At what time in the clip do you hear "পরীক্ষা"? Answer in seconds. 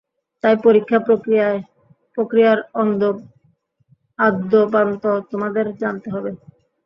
0.65-0.97